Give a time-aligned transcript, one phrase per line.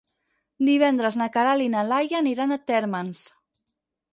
[0.69, 3.21] Divendres na Queralt i na Laia aniran a Térmens.